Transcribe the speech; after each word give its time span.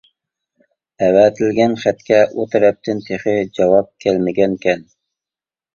ئەۋەتىلگەن 1.07 1.77
خەتكە 1.83 2.19
ئۇ 2.33 2.47
تەرەپتىن 2.55 3.05
تېخى 3.11 3.37
جاۋاب 3.61 3.95
كەلمىگەنىكەن. 4.07 4.87